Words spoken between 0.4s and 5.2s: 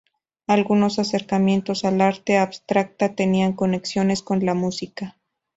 Algunos acercamientos al arte abstracta tenían conexiones con la música.